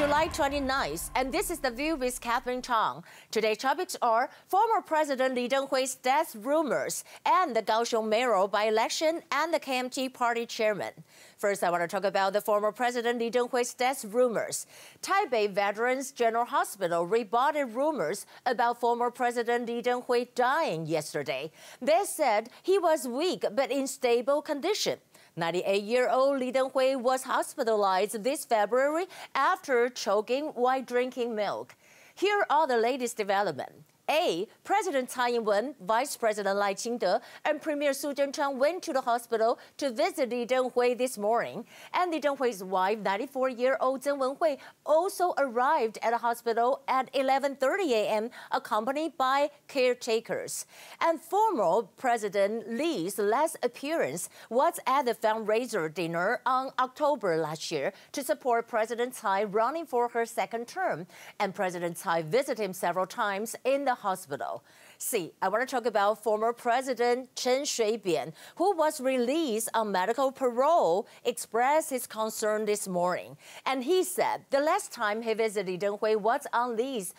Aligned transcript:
July 0.00 0.28
29th, 0.28 1.10
and 1.14 1.30
this 1.30 1.50
is 1.50 1.58
The 1.58 1.70
View 1.70 1.94
with 1.94 2.22
Catherine 2.22 2.62
Chang. 2.62 3.04
Today's 3.30 3.58
topics 3.58 3.98
are 4.00 4.30
former 4.46 4.80
President 4.80 5.34
Li 5.34 5.46
Denghui's 5.46 5.94
death 5.94 6.34
rumors 6.36 7.04
and 7.26 7.54
the 7.54 7.60
Kaohsiung 7.60 8.08
mayoral 8.08 8.48
by-election 8.48 9.20
and 9.30 9.52
the 9.52 9.60
KMT 9.60 10.14
party 10.14 10.46
chairman. 10.46 10.92
First, 11.36 11.62
I 11.62 11.70
want 11.70 11.82
to 11.82 11.86
talk 11.86 12.04
about 12.04 12.32
the 12.32 12.40
former 12.40 12.72
President 12.72 13.18
Li 13.18 13.30
Denghui's 13.30 13.74
death 13.74 14.06
rumors. 14.06 14.66
Taipei 15.02 15.50
Veterans 15.50 16.12
General 16.12 16.46
Hospital 16.46 17.06
rebutted 17.06 17.74
rumors 17.74 18.24
about 18.46 18.80
former 18.80 19.10
President 19.10 19.68
Li 19.68 19.82
Denghui 19.82 20.28
dying 20.34 20.86
yesterday. 20.86 21.52
They 21.82 22.04
said 22.04 22.48
he 22.62 22.78
was 22.78 23.06
weak 23.06 23.44
but 23.54 23.70
in 23.70 23.86
stable 23.86 24.40
condition. 24.40 24.96
98-year-old 25.40 26.38
Li 26.38 26.52
Denghui 26.52 27.00
was 27.00 27.22
hospitalized 27.22 28.22
this 28.22 28.44
February 28.44 29.06
after 29.34 29.88
choking 29.88 30.46
while 30.48 30.82
drinking 30.82 31.34
milk. 31.34 31.74
Here 32.14 32.44
are 32.50 32.66
the 32.66 32.76
latest 32.76 33.16
developments. 33.16 33.84
A. 34.10 34.48
President 34.64 35.08
Tsai 35.08 35.30
Ing-wen, 35.30 35.76
Vice 35.86 36.16
President 36.16 36.58
Lai 36.58 36.74
Ching-te, 36.74 37.18
and 37.44 37.62
Premier 37.62 37.92
Su 37.92 38.12
Tseng-chang 38.12 38.58
went 38.58 38.82
to 38.82 38.92
the 38.92 39.00
hospital 39.00 39.58
to 39.76 39.90
visit 39.90 40.30
Li 40.30 40.44
Denghui 40.44 40.98
this 40.98 41.16
morning. 41.16 41.64
And 41.94 42.10
Li 42.10 42.20
Denghui's 42.20 42.64
wife, 42.64 42.98
94-year-old 42.98 44.00
Tseng 44.00 44.18
Wen-hui, 44.18 44.56
also 44.84 45.32
arrived 45.38 45.98
at 46.02 46.10
the 46.10 46.18
hospital 46.18 46.82
at 46.88 47.12
11.30 47.14 47.90
a.m., 47.90 48.30
accompanied 48.50 49.16
by 49.16 49.50
caretakers. 49.68 50.66
And 51.00 51.20
former 51.20 51.86
President 51.96 52.68
Li's 52.68 53.16
last 53.16 53.58
appearance 53.62 54.28
was 54.48 54.80
at 54.88 55.06
the 55.06 55.14
fundraiser 55.14 55.92
dinner 55.94 56.40
on 56.44 56.70
October 56.80 57.36
last 57.36 57.70
year 57.70 57.92
to 58.10 58.24
support 58.24 58.66
President 58.66 59.14
Tsai 59.14 59.44
running 59.44 59.86
for 59.86 60.08
her 60.08 60.26
second 60.26 60.66
term. 60.66 61.06
And 61.38 61.54
President 61.54 61.96
Tsai 61.96 62.22
visited 62.22 62.60
him 62.60 62.72
several 62.72 63.06
times 63.06 63.54
in 63.64 63.84
the 63.84 63.99
hospital. 64.00 64.64
See, 64.98 65.32
I 65.40 65.48
want 65.48 65.66
to 65.66 65.74
talk 65.74 65.86
about 65.86 66.22
former 66.22 66.52
President 66.52 67.34
Chen 67.34 67.64
Shui-bian, 67.64 68.34
who 68.56 68.76
was 68.76 69.00
released 69.00 69.70
on 69.72 69.92
medical 69.92 70.30
parole, 70.30 71.08
expressed 71.24 71.88
his 71.88 72.06
concern 72.06 72.66
this 72.66 72.86
morning. 72.86 73.38
And 73.64 73.82
he 73.82 74.04
said 74.04 74.44
the 74.50 74.60
last 74.60 74.92
time 74.92 75.22
he 75.22 75.32
visited 75.32 75.80
Deng 75.80 75.98
Hui 76.00 76.16
was 76.16 76.46
on 76.52 76.76
Li's 76.76 77.14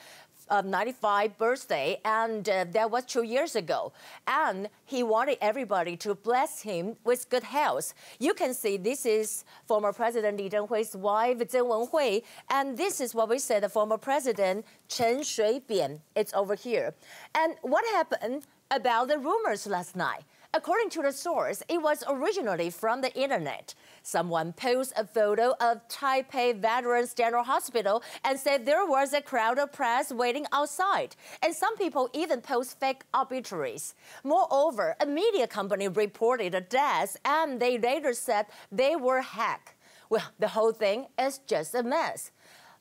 uh, 0.51 0.61
95 0.61 1.37
birthday, 1.37 1.99
and 2.03 2.47
uh, 2.47 2.65
that 2.71 2.91
was 2.91 3.05
two 3.05 3.23
years 3.23 3.55
ago. 3.55 3.93
And 4.27 4.69
he 4.85 5.01
wanted 5.01 5.37
everybody 5.41 5.95
to 5.97 6.13
bless 6.13 6.61
him 6.61 6.97
with 7.03 7.29
good 7.29 7.43
health. 7.43 7.93
You 8.19 8.33
can 8.33 8.53
see 8.53 8.77
this 8.77 9.05
is 9.05 9.45
former 9.65 9.93
President 9.93 10.37
Li 10.37 10.49
Denghui's 10.49 10.95
wife, 10.95 11.39
Tseng 11.39 11.67
Wen-hui, 11.67 12.21
and 12.49 12.77
this 12.77 12.99
is 12.99 13.15
what 13.15 13.29
we 13.29 13.39
said, 13.39 13.63
the 13.63 13.69
former 13.69 13.97
President 13.97 14.65
Chen 14.89 15.23
Shui-bian. 15.23 16.01
It's 16.15 16.33
over 16.33 16.55
here. 16.55 16.93
And 17.33 17.55
what 17.61 17.85
happened 17.85 18.43
about 18.69 19.07
the 19.07 19.17
rumors 19.17 19.65
last 19.65 19.95
night? 19.95 20.23
According 20.53 20.89
to 20.89 21.01
the 21.01 21.13
source, 21.13 21.63
it 21.69 21.81
was 21.81 22.03
originally 22.09 22.69
from 22.69 22.99
the 22.99 23.13
internet. 23.17 23.73
Someone 24.03 24.51
posted 24.51 24.97
a 24.97 25.07
photo 25.07 25.55
of 25.61 25.87
Taipei 25.87 26.59
Veterans 26.59 27.13
General 27.13 27.45
Hospital 27.45 28.03
and 28.25 28.37
said 28.37 28.65
there 28.65 28.85
was 28.85 29.13
a 29.13 29.21
crowd 29.21 29.59
of 29.59 29.71
press 29.71 30.11
waiting 30.11 30.45
outside. 30.51 31.15
And 31.41 31.55
some 31.55 31.77
people 31.77 32.09
even 32.11 32.41
post 32.41 32.77
fake 32.81 33.03
obituaries. 33.15 33.95
Moreover, 34.25 34.97
a 34.99 35.05
media 35.05 35.47
company 35.47 35.87
reported 35.87 36.53
a 36.53 36.59
death 36.59 37.15
and 37.23 37.57
they 37.57 37.77
later 37.77 38.11
said 38.13 38.47
they 38.73 38.97
were 38.97 39.21
hacked. 39.21 39.75
Well, 40.09 40.33
the 40.37 40.49
whole 40.49 40.73
thing 40.73 41.07
is 41.17 41.37
just 41.47 41.73
a 41.75 41.81
mess. 41.81 42.31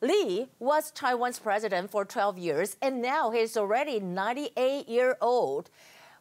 Li 0.00 0.48
was 0.58 0.90
Taiwan's 0.90 1.38
president 1.38 1.92
for 1.92 2.04
12 2.04 2.36
years 2.36 2.76
and 2.82 3.00
now 3.00 3.30
he's 3.30 3.56
already 3.56 4.00
98 4.00 4.88
years 4.88 5.14
old. 5.20 5.70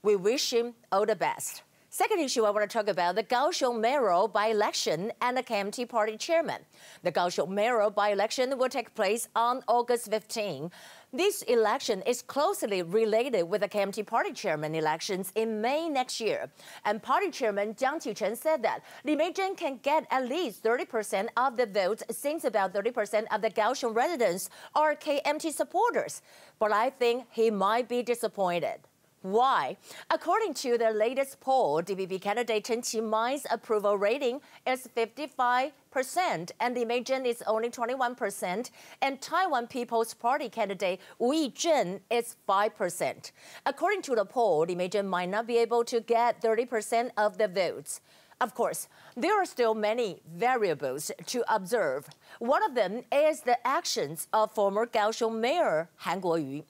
We 0.02 0.16
wish 0.16 0.54
him 0.54 0.76
all 0.92 1.06
the 1.06 1.16
best. 1.16 1.64
Second 1.92 2.20
issue 2.20 2.46
I 2.46 2.52
want 2.52 2.70
to 2.70 2.74
talk 2.74 2.88
about 2.88 3.16
the 3.16 3.24
Kaohsiung 3.24 3.82
mayoral 3.82 4.28
by-election 4.28 5.12
and 5.22 5.36
the 5.36 5.44
KMT 5.44 5.90
party 5.90 6.16
chairman. 6.18 6.62
The 7.04 7.12
Kaohsiung 7.12 7.50
mayoral 7.50 7.90
by-election 7.90 8.58
will 8.58 8.70
take 8.70 8.94
place 8.96 9.28
on 9.36 9.62
August 9.68 10.10
15. 10.10 10.72
This 11.12 11.42
election 11.42 12.02
is 12.04 12.22
closely 12.22 12.84
related 12.84 13.44
with 13.44 13.62
the 13.62 13.68
KMT 13.68 14.06
party 14.06 14.32
chairman 14.32 14.76
elections 14.76 15.34
in 15.36 15.60
May 15.60 15.90
next 15.90 16.22
year. 16.22 16.50
And 16.86 17.02
party 17.02 17.32
chairman 17.32 17.74
Jiang 17.74 17.98
Qichen 17.98 18.38
said 18.38 18.62
that 18.62 18.84
Li 19.04 19.18
Meizhen 19.18 19.58
can 19.58 19.80
get 19.82 20.06
at 20.12 20.30
least 20.30 20.64
30% 20.64 21.28
of 21.36 21.58
the 21.58 21.66
votes 21.66 22.04
since 22.12 22.46
about 22.46 22.74
30% 22.74 23.26
of 23.32 23.42
the 23.42 23.50
Kaohsiung 23.50 23.96
residents 23.96 24.50
are 24.76 24.96
KMT 24.96 25.52
supporters. 25.52 26.22
But 26.60 26.72
I 26.72 26.92
think 26.92 27.26
he 27.32 27.50
might 27.50 27.90
be 27.90 28.04
disappointed. 28.04 28.80
Why? 29.22 29.76
According 30.10 30.54
to 30.56 30.78
the 30.78 30.92
latest 30.92 31.42
poll, 31.42 31.82
DPP 31.82 32.22
candidate 32.22 32.64
Chen 32.64 32.82
Qimai's 32.82 33.46
approval 33.52 33.98
rating 33.98 34.40
is 34.66 34.88
55%, 34.96 35.72
and 36.62 36.78
the 36.78 36.86
Meizhen 36.86 37.26
is 37.26 37.44
only 37.46 37.70
21%, 37.70 38.72
and 39.02 39.22
Taiwan 39.22 39.68
People's 39.68 40.14
Party 40.14 40.48
candidate 40.48 41.02
Wu 41.18 41.34
Yizhen 41.34 42.00
is 42.10 42.38
5%. 42.48 43.32
According 43.66 44.04
to 44.04 44.16
the 44.16 44.24
poll, 44.24 44.66
the 44.66 44.76
Meizhen 44.76 45.08
might 45.08 45.28
not 45.30 45.46
be 45.46 45.58
able 45.58 45.84
to 45.84 46.00
get 46.00 46.42
30% 46.42 47.10
of 47.18 47.38
the 47.38 47.50
votes. 47.50 48.00
Of 48.40 48.56
course, 48.56 48.88
there 49.18 49.36
are 49.36 49.46
still 49.46 49.76
many 49.76 50.22
variables 50.34 51.12
to 51.26 51.44
observe. 51.54 52.08
One 52.40 52.64
of 52.64 52.74
them 52.74 53.04
is 53.12 53.42
the 53.42 53.68
actions 53.68 54.30
of 54.32 54.56
former 54.56 54.86
Kaohsiung 54.86 55.42
Mayor 55.42 55.90
Han 55.98 56.22
Kuo-yu. 56.22 56.64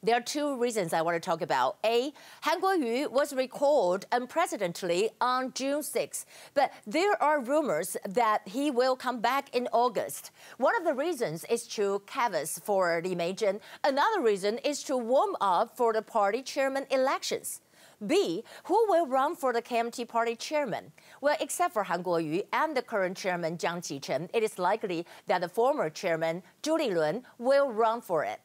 There 0.00 0.16
are 0.16 0.20
two 0.20 0.56
reasons 0.56 0.92
I 0.92 1.02
want 1.02 1.16
to 1.16 1.20
talk 1.20 1.42
about. 1.42 1.78
A, 1.84 2.12
Han 2.42 2.60
Kuo-yu 2.60 3.10
was 3.10 3.34
recalled 3.34 4.06
unprecedentedly 4.12 5.10
on 5.20 5.52
June 5.54 5.82
6, 5.82 6.24
but 6.54 6.72
there 6.86 7.20
are 7.20 7.40
rumors 7.40 7.96
that 8.08 8.46
he 8.46 8.70
will 8.70 8.94
come 8.94 9.20
back 9.20 9.52
in 9.52 9.66
August. 9.72 10.30
One 10.56 10.76
of 10.76 10.84
the 10.84 10.94
reasons 10.94 11.44
is 11.50 11.66
to 11.74 12.00
canvass 12.06 12.60
for 12.60 13.02
Li 13.02 13.16
Meizhen. 13.16 13.58
Another 13.82 14.22
reason 14.22 14.58
is 14.58 14.84
to 14.84 14.96
warm 14.96 15.34
up 15.40 15.76
for 15.76 15.92
the 15.92 16.02
party 16.02 16.42
chairman 16.42 16.86
elections. 16.92 17.60
B. 18.06 18.44
Who 18.66 18.86
will 18.88 19.08
run 19.08 19.34
for 19.34 19.52
the 19.52 19.60
KMT 19.60 20.06
party 20.06 20.36
chairman? 20.36 20.92
Well, 21.20 21.36
except 21.40 21.74
for 21.74 21.82
Han 21.82 22.04
Kuo-yu 22.04 22.44
and 22.52 22.76
the 22.76 22.82
current 22.82 23.16
chairman 23.16 23.58
Jiang 23.58 23.78
Qichen, 23.78 24.30
it 24.32 24.44
is 24.44 24.60
likely 24.60 25.06
that 25.26 25.40
the 25.40 25.48
former 25.48 25.90
chairman 25.90 26.44
Zhu 26.62 26.78
Lilun 26.78 27.24
will 27.38 27.72
run 27.72 28.00
for 28.00 28.22
it. 28.22 28.40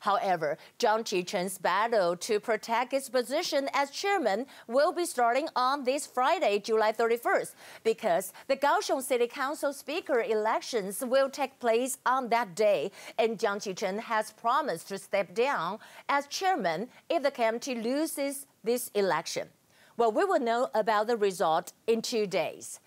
However, 0.00 0.58
Jiang 0.78 1.04
Qichen's 1.04 1.58
battle 1.58 2.16
to 2.16 2.40
protect 2.40 2.92
his 2.92 3.08
position 3.08 3.68
as 3.72 3.90
chairman 3.90 4.46
will 4.66 4.92
be 4.92 5.04
starting 5.04 5.48
on 5.56 5.84
this 5.84 6.06
Friday, 6.06 6.58
July 6.58 6.92
31st, 6.92 7.54
because 7.84 8.32
the 8.46 8.56
Kaohsiung 8.56 9.02
City 9.02 9.26
Council 9.26 9.72
Speaker 9.72 10.20
elections 10.20 11.04
will 11.04 11.28
take 11.30 11.58
place 11.60 11.98
on 12.06 12.28
that 12.28 12.54
day, 12.54 12.90
and 13.18 13.38
Jiang 13.38 13.58
Qichen 13.58 13.98
has 13.98 14.32
promised 14.32 14.88
to 14.88 14.98
step 14.98 15.34
down 15.34 15.78
as 16.08 16.26
chairman 16.26 16.88
if 17.08 17.22
the 17.22 17.30
county 17.30 17.74
loses 17.74 18.46
this 18.62 18.90
election. 18.94 19.48
Well, 19.96 20.12
we 20.12 20.24
will 20.24 20.40
know 20.40 20.68
about 20.74 21.08
the 21.08 21.16
result 21.16 21.72
in 21.88 22.02
two 22.02 22.26
days. 22.26 22.78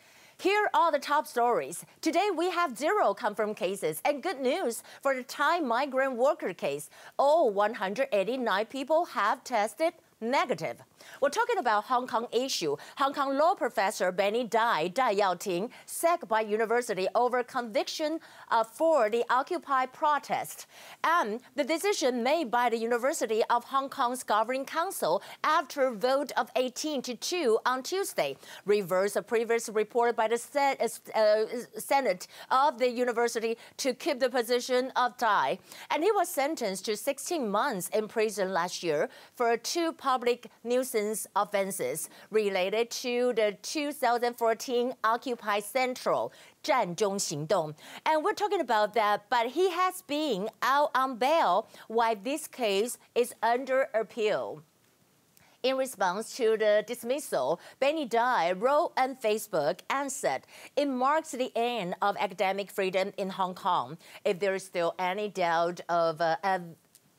Here 0.41 0.72
are 0.74 0.91
the 0.91 0.97
top 0.97 1.28
stories. 1.28 1.85
Today 2.02 2.29
we 2.35 2.50
have 2.50 2.75
zero 2.75 3.13
confirmed 3.13 3.57
cases 3.57 4.02
and 4.03 4.24
good 4.24 4.40
news 4.40 4.81
for 5.03 5.13
the 5.13 5.22
Thai 5.22 5.59
migrant 5.59 6.18
worker 6.18 6.52
case. 6.52 6.90
All 7.19 7.52
189 7.52 8.66
people 8.66 9.06
have 9.06 9.44
tested 9.44 9.94
negative. 10.19 10.81
We're 11.22 11.29
talking 11.29 11.57
about 11.57 11.85
Hong 11.85 12.07
Kong 12.07 12.28
issue. 12.31 12.75
Hong 12.97 13.13
Kong 13.13 13.38
law 13.38 13.53
professor 13.56 14.11
Benny 14.11 14.43
Dai, 14.43 14.87
Dai 14.87 15.16
Yaoting, 15.16 15.70
sacked 15.85 16.28
by 16.28 16.41
university 16.41 17.08
over 17.16 17.43
conviction 17.43 18.20
uh, 18.49 18.64
for 18.64 19.09
the 19.09 19.23
Occupy 19.29 19.85
protest. 19.87 20.67
And 21.03 21.40
the 21.55 21.64
decision 21.64 22.23
made 22.23 22.52
by 22.52 22.70
the 22.70 22.78
University 22.78 23.43
of 23.49 23.64
Hong 23.66 23.90
Kong's 23.90 24.23
Governing 24.23 24.66
Council 24.66 25.22
after 25.43 25.87
a 25.87 25.93
vote 25.93 26.31
of 26.37 26.49
18 26.55 27.02
to 27.03 27.16
2 27.16 27.59
on 27.66 27.84
Tuesday 27.84 28.37
reversed 28.66 29.16
a 29.16 29.22
previous 29.22 29.70
report 29.70 30.16
by 30.16 30.28
the 30.28 30.40
uh, 31.16 31.79
Senate 31.79 32.28
of 32.49 32.78
the 32.78 32.90
university 32.90 33.58
to 33.78 33.93
keep 33.93 34.20
the 34.20 34.29
position 34.29 34.91
of 34.96 35.17
Dai. 35.17 35.59
And 35.90 36.03
he 36.03 36.11
was 36.11 36.29
sentenced 36.29 36.85
to 36.85 36.97
16 36.97 37.49
months 37.49 37.90
in 37.90 38.08
prison 38.08 38.53
last 38.53 38.84
year 38.84 39.09
for 39.35 39.55
two 39.58 39.93
public 39.93 40.49
recent 40.93 41.28
offenses 41.35 42.09
related 42.29 42.90
to 42.90 43.34
the 43.34 43.58
2014 43.61 44.93
Occupy 45.03 45.59
Central 45.59 46.34
Zhanzhong 46.64 47.76
And 48.05 48.23
we're 48.23 48.34
talking 48.34 48.61
about 48.61 48.93
that, 48.93 49.26
but 49.29 49.47
he 49.47 49.72
has 49.72 50.02
been 50.02 50.49
out 50.61 50.91
on 50.96 51.17
bail 51.17 51.67
while 51.88 52.16
this 52.16 52.47
case 52.47 52.97
is 53.16 53.34
under 53.41 53.88
appeal. 53.93 54.64
In 55.64 55.78
response 55.78 56.35
to 56.38 56.58
the 56.58 56.84
dismissal, 56.88 57.59
Benny 57.79 58.05
Dai 58.05 58.52
wrote 58.52 58.94
on 58.97 59.16
Facebook 59.16 59.82
and 59.91 60.11
said, 60.11 60.47
It 60.76 60.87
marks 60.87 61.32
the 61.32 61.52
end 61.55 61.96
of 62.02 62.17
academic 62.20 62.72
freedom 62.72 63.14
in 63.16 63.29
Hong 63.29 63.53
Kong. 63.53 63.99
If 64.26 64.40
there 64.40 64.55
is 64.55 64.64
still 64.64 64.96
any 64.97 65.29
doubt 65.29 65.79
of 65.87 66.20
uh, 66.20 66.37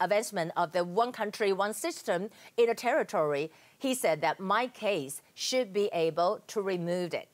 advancement 0.02 0.52
of 0.56 0.72
the 0.72 0.84
one 0.84 1.12
country, 1.12 1.52
one 1.52 1.74
system 1.74 2.30
in 2.56 2.68
a 2.68 2.74
territory, 2.74 3.50
he 3.78 3.94
said 3.94 4.20
that 4.20 4.40
my 4.40 4.66
case 4.66 5.22
should 5.34 5.72
be 5.72 5.88
able 5.92 6.40
to 6.48 6.60
remove 6.60 7.14
it. 7.14 7.28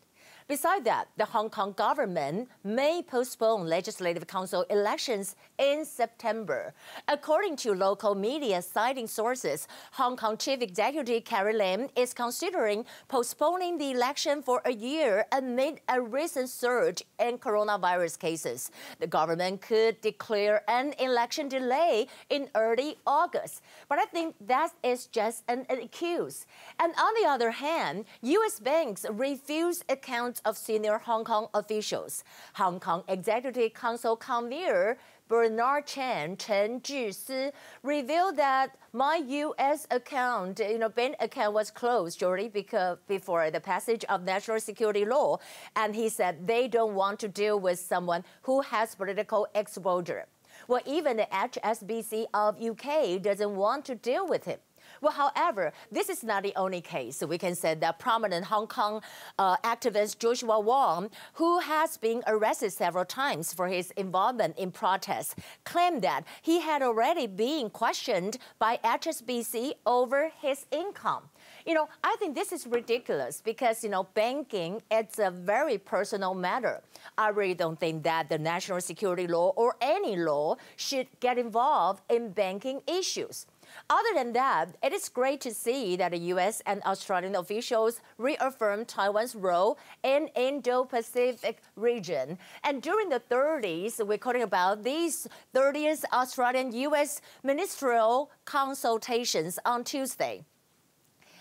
Besides 0.48 0.84
that, 0.84 1.08
the 1.18 1.26
Hong 1.26 1.50
Kong 1.50 1.72
government 1.72 2.48
may 2.64 3.02
postpone 3.02 3.66
legislative 3.66 4.26
council 4.26 4.64
elections 4.70 5.36
in 5.58 5.84
September. 5.84 6.72
According 7.06 7.56
to 7.56 7.74
local 7.74 8.14
media 8.14 8.62
citing 8.62 9.06
sources, 9.06 9.68
Hong 9.92 10.16
Kong 10.16 10.38
Chief 10.38 10.62
Executive 10.62 11.22
Carrie 11.26 11.52
Lam 11.52 11.88
is 11.94 12.14
considering 12.14 12.86
postponing 13.08 13.76
the 13.76 13.90
election 13.90 14.40
for 14.40 14.62
a 14.64 14.72
year 14.72 15.26
amid 15.32 15.82
a 15.86 16.00
recent 16.00 16.48
surge 16.48 17.02
in 17.20 17.36
coronavirus 17.36 18.18
cases. 18.18 18.70
The 19.00 19.06
government 19.06 19.60
could 19.60 20.00
declare 20.00 20.62
an 20.66 20.94
election 20.98 21.50
delay 21.50 22.06
in 22.30 22.48
early 22.54 22.96
August. 23.06 23.60
But 23.86 23.98
I 23.98 24.06
think 24.06 24.34
that 24.46 24.70
is 24.82 25.08
just 25.08 25.44
an 25.46 25.66
excuse. 25.68 26.46
And 26.80 26.94
on 26.98 27.12
the 27.20 27.28
other 27.28 27.50
hand, 27.50 28.06
U.S. 28.22 28.60
banks 28.60 29.04
refuse 29.10 29.84
accounts 29.90 30.37
of 30.44 30.56
senior 30.56 30.98
Hong 30.98 31.24
Kong 31.24 31.48
officials. 31.54 32.24
Hong 32.54 32.80
Kong 32.80 33.04
Executive 33.08 33.74
Council 33.74 34.16
convener 34.16 34.98
Bernard 35.28 35.86
Chen, 35.86 36.36
Chen 36.36 36.80
Zhisi, 36.80 37.52
revealed 37.82 38.36
that 38.36 38.76
my 38.92 39.16
U.S. 39.16 39.86
account, 39.90 40.58
you 40.58 40.78
know, 40.78 40.88
bank 40.88 41.16
account 41.20 41.52
was 41.52 41.70
closed 41.70 42.18
shortly 42.18 42.48
because 42.48 42.98
before 43.06 43.50
the 43.50 43.60
passage 43.60 44.04
of 44.08 44.22
national 44.22 44.58
security 44.60 45.04
law. 45.04 45.38
And 45.76 45.94
he 45.94 46.08
said 46.08 46.46
they 46.46 46.66
don't 46.66 46.94
want 46.94 47.20
to 47.20 47.28
deal 47.28 47.60
with 47.60 47.78
someone 47.78 48.24
who 48.42 48.62
has 48.62 48.94
political 48.94 49.46
exposure. 49.54 50.26
Well, 50.66 50.80
even 50.86 51.18
the 51.18 51.28
HSBC 51.30 52.26
of 52.34 52.60
UK 52.60 53.22
doesn't 53.22 53.54
want 53.54 53.84
to 53.86 53.94
deal 53.94 54.26
with 54.26 54.44
him. 54.44 54.58
Well, 55.00 55.12
however, 55.12 55.72
this 55.92 56.08
is 56.08 56.24
not 56.24 56.42
the 56.42 56.52
only 56.56 56.80
case. 56.80 57.22
We 57.22 57.38
can 57.38 57.54
say 57.54 57.74
that 57.74 57.98
prominent 57.98 58.46
Hong 58.46 58.66
Kong 58.66 59.02
uh, 59.38 59.56
activist 59.58 60.18
Joshua 60.18 60.58
Wong, 60.58 61.10
who 61.34 61.60
has 61.60 61.96
been 61.96 62.22
arrested 62.26 62.72
several 62.72 63.04
times 63.04 63.52
for 63.52 63.68
his 63.68 63.92
involvement 63.92 64.58
in 64.58 64.70
protests, 64.72 65.34
claimed 65.64 66.02
that 66.02 66.22
he 66.42 66.60
had 66.60 66.82
already 66.82 67.26
been 67.26 67.70
questioned 67.70 68.38
by 68.58 68.78
HSBC 68.84 69.74
over 69.86 70.30
his 70.40 70.66
income. 70.70 71.24
You 71.64 71.74
know, 71.74 71.88
I 72.02 72.16
think 72.18 72.34
this 72.34 72.52
is 72.52 72.66
ridiculous 72.66 73.40
because, 73.44 73.84
you 73.84 73.90
know, 73.90 74.04
banking, 74.14 74.82
it's 74.90 75.18
a 75.18 75.30
very 75.30 75.78
personal 75.78 76.34
matter. 76.34 76.80
I 77.16 77.28
really 77.28 77.54
don't 77.54 77.78
think 77.78 78.02
that 78.04 78.28
the 78.28 78.38
national 78.38 78.80
security 78.80 79.26
law 79.26 79.52
or 79.54 79.76
any 79.80 80.16
law 80.16 80.56
should 80.76 81.08
get 81.20 81.38
involved 81.38 82.02
in 82.10 82.30
banking 82.30 82.80
issues. 82.86 83.46
Other 83.90 84.14
than 84.14 84.32
that, 84.32 84.76
it 84.82 84.92
is 84.92 85.08
great 85.08 85.40
to 85.42 85.54
see 85.54 85.96
that 85.96 86.12
the 86.12 86.18
U.S. 86.34 86.62
and 86.66 86.82
Australian 86.82 87.36
officials 87.36 88.00
reaffirm 88.18 88.84
Taiwan's 88.84 89.34
role 89.34 89.78
in 90.02 90.28
Indo-Pacific 90.36 91.62
region. 91.76 92.38
And 92.64 92.82
during 92.82 93.08
the 93.08 93.20
30s, 93.20 94.04
we're 94.06 94.18
talking 94.18 94.42
about 94.42 94.84
these 94.84 95.26
30th 95.54 96.04
Australian-U.S. 96.12 97.20
ministerial 97.42 98.30
consultations 98.44 99.58
on 99.64 99.84
Tuesday. 99.84 100.44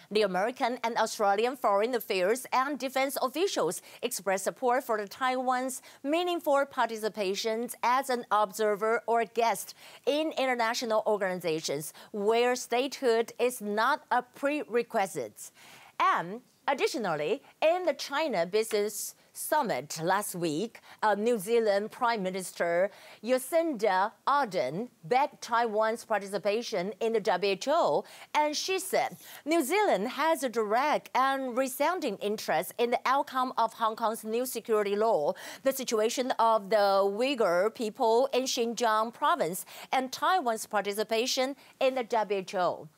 The 0.10 0.22
American 0.22 0.80
and 0.86 0.96
Australian 0.98 1.58
foreign 1.58 1.94
affairs 1.94 2.46
and 2.54 2.80
defense 2.80 3.18
officials 3.22 3.82
expressed 4.02 4.46
support 4.46 4.86
for 4.86 4.98
the 4.98 5.08
Taiwan's 5.08 5.82
meaningful 6.02 6.66
participation 6.66 7.70
as 7.84 8.10
an 8.10 8.26
observer 8.32 9.02
or 9.06 9.26
guest 9.26 9.74
in 10.06 10.32
international 10.38 11.04
organizations 11.06 11.92
where 12.14 12.56
statehood 12.56 13.34
is 13.38 13.62
not 13.62 14.04
a 14.10 14.22
prerequisite. 14.22 15.52
And 16.00 16.40
additionally, 16.70 17.42
in 17.62 17.84
the 17.84 17.94
China 17.94 18.46
Business 18.46 19.14
Summit 19.38 20.00
last 20.02 20.34
week, 20.34 20.80
uh, 21.04 21.14
New 21.14 21.38
Zealand 21.38 21.92
Prime 21.92 22.24
Minister 22.24 22.90
Jacinda 23.24 24.12
Ardern 24.28 24.90
begged 25.04 25.44
Taiwan's 25.44 26.04
participation 26.04 26.92
in 27.00 27.14
the 27.14 27.22
WHO, 27.22 28.04
and 28.34 28.58
she 28.58 28.80
said 28.80 29.16
New 29.46 29.64
Zealand 29.64 30.08
has 30.08 30.42
a 30.42 30.50
direct 30.50 31.12
and 31.14 31.56
resounding 31.56 32.18
interest 32.18 32.74
in 32.80 32.90
the 32.90 33.00
outcome 33.06 33.54
of 33.60 33.74
Hong 33.74 33.96
Kong's 33.96 34.24
new 34.24 34.44
security 34.44 34.96
law, 34.96 35.34
the 35.62 35.72
situation 35.72 36.32
of 36.40 36.72
the 36.72 37.06
Uyghur 37.06 37.74
people 37.76 38.30
in 38.34 38.46
Xinjiang 38.46 39.14
province, 39.14 39.66
and 39.92 40.12
Taiwan's 40.12 40.66
participation 40.66 41.56
in 41.80 41.94
the 41.94 42.04
WHO. 42.04 42.90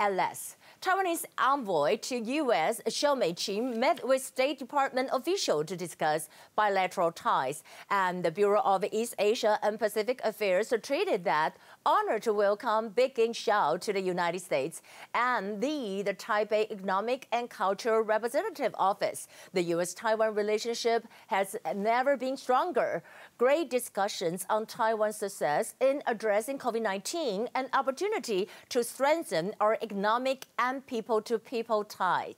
Alas, 0.00 0.56
Taiwanese 0.80 1.24
envoy 1.38 1.96
to 1.98 2.16
U.S. 2.16 2.80
Shou 2.88 3.14
Meiqing 3.14 3.76
met 3.76 4.06
with 4.06 4.24
State 4.24 4.58
Department 4.58 5.10
officials 5.12 5.66
to 5.66 5.76
discuss 5.76 6.28
bilateral 6.56 7.12
ties, 7.12 7.62
and 7.90 8.24
the 8.24 8.30
Bureau 8.30 8.60
of 8.62 8.84
East 8.90 9.14
Asia 9.18 9.58
and 9.62 9.78
Pacific 9.78 10.20
Affairs 10.24 10.72
treated 10.82 11.24
that 11.24 11.56
honor 11.84 12.18
to 12.20 12.32
welcome 12.32 12.90
Big 12.90 13.16
Shou 13.34 13.78
to 13.78 13.92
the 13.92 14.00
United 14.00 14.40
States 14.40 14.82
and 15.14 15.60
the, 15.60 16.02
the 16.02 16.14
Taipei 16.14 16.70
Economic 16.70 17.26
and 17.32 17.50
Cultural 17.50 18.02
Representative 18.02 18.74
Office. 18.78 19.26
The 19.52 19.62
U.S.-Taiwan 19.62 20.36
relationship 20.36 21.06
has 21.28 21.56
never 21.74 22.16
been 22.16 22.36
stronger. 22.36 23.02
Great 23.38 23.70
discussions 23.70 24.46
on 24.48 24.66
Taiwan's 24.66 25.16
success 25.16 25.74
in 25.80 26.02
addressing 26.06 26.58
COVID-19 26.58 27.48
and 27.54 27.68
opportunity 27.72 28.48
to 28.68 28.84
strengthen 28.84 29.54
our 29.60 29.78
economic 29.82 30.46
and 30.58 30.86
people-to-people 30.86 31.84
ties 31.84 32.34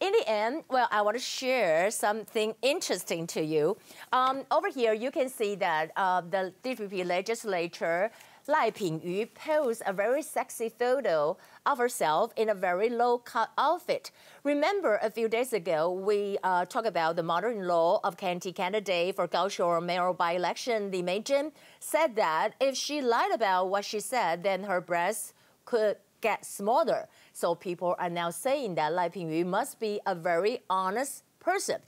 in 0.00 0.12
the 0.12 0.24
end, 0.26 0.64
well, 0.70 0.88
I 0.90 1.02
want 1.02 1.16
to 1.16 1.22
share 1.22 1.90
something 1.90 2.54
interesting 2.62 3.26
to 3.28 3.42
you. 3.42 3.76
Um, 4.12 4.44
over 4.50 4.68
here, 4.68 4.94
you 4.94 5.10
can 5.10 5.28
see 5.28 5.54
that 5.56 5.92
uh, 5.94 6.22
the 6.22 6.54
DPP 6.64 7.04
legislature 7.04 8.10
Lai 8.46 8.70
Pingyu 8.70 9.28
posed 9.34 9.82
a 9.86 9.92
very 9.92 10.22
sexy 10.22 10.68
photo 10.68 11.36
of 11.66 11.78
herself 11.78 12.32
in 12.36 12.48
a 12.48 12.54
very 12.54 12.88
low-cut 12.88 13.50
outfit. 13.58 14.10
Remember, 14.44 14.98
a 15.02 15.10
few 15.10 15.28
days 15.28 15.52
ago, 15.52 15.90
we 15.90 16.38
uh, 16.42 16.64
talked 16.64 16.86
about 16.86 17.16
the 17.16 17.22
mother-in-law 17.22 18.00
of 18.02 18.16
KMT 18.16 18.54
candidate 18.54 19.16
for 19.16 19.28
Kaohsiung 19.28 19.84
mayoral 19.84 20.14
by-election, 20.14 20.90
Li 20.90 21.02
Meizhen, 21.02 21.52
said 21.80 22.16
that 22.16 22.54
if 22.60 22.76
she 22.76 23.02
lied 23.02 23.32
about 23.32 23.68
what 23.68 23.84
she 23.84 24.00
said, 24.00 24.42
then 24.42 24.64
her 24.64 24.80
breasts 24.80 25.34
could 25.66 25.96
get 26.20 26.44
smaller. 26.44 27.08
So 27.32 27.54
people 27.54 27.94
are 27.98 28.10
now 28.10 28.30
saying 28.30 28.74
that 28.76 28.92
Lai 28.92 29.10
Pingyu 29.10 29.44
must 29.44 29.78
be 29.78 30.00
a 30.06 30.14
very 30.14 30.60
honest 30.70 31.24
person. 31.40 31.80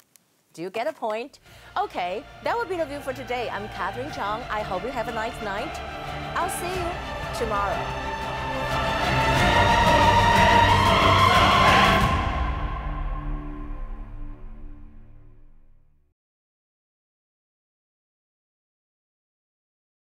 Do 0.52 0.60
you 0.60 0.68
get 0.68 0.86
a 0.86 0.92
point? 0.92 1.38
Okay, 1.78 2.22
that 2.44 2.56
would 2.56 2.68
be 2.68 2.76
the 2.76 2.84
view 2.84 3.00
for 3.00 3.14
today. 3.14 3.48
I'm 3.48 3.68
Catherine 3.68 4.12
Chang. 4.12 4.42
I 4.50 4.60
hope 4.60 4.82
you 4.84 4.90
have 4.90 5.08
a 5.08 5.14
nice 5.14 5.40
night. 5.42 6.11
I'll 6.34 6.48
see 6.48 6.66
you 6.66 7.38
tomorrow. 7.38 8.02